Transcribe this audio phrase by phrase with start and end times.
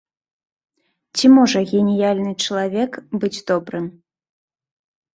[1.19, 3.85] Ці можа геніяльны чалавек быць добрым?